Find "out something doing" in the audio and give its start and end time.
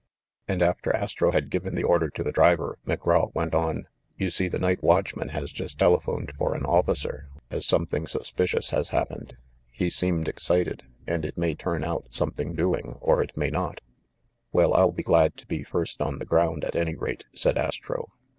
11.83-12.97